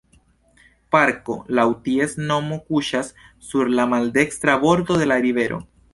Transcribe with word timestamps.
Parko 0.95 1.35
laŭ 1.59 1.65
ties 1.89 2.17
nomo 2.31 2.57
kuŝas 2.71 3.11
sur 3.51 3.69
la 3.81 3.87
maldekstra 3.93 4.57
bordo 4.65 4.99
de 5.03 5.09
la 5.13 5.21
rivero. 5.29 5.63